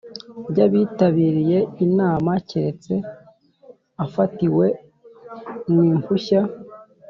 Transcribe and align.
By 0.49 0.59
abitabiriye 0.67 1.57
inama 1.85 2.31
keretse 2.49 2.93
afatiwe 4.05 4.65
mu 5.71 5.79
impushya 5.93 6.41